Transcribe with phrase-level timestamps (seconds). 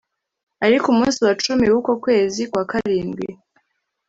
[0.65, 3.27] Ariko umunsi wa cumi w uko kwezi kwa karindwi